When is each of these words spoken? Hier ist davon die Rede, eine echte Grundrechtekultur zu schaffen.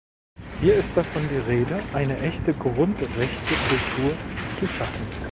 Hier 0.61 0.73
ist 0.77 0.97
davon 0.97 1.21
die 1.31 1.37
Rede, 1.37 1.79
eine 1.93 2.17
echte 2.21 2.55
Grundrechtekultur 2.55 4.15
zu 4.57 4.67
schaffen. 4.67 5.27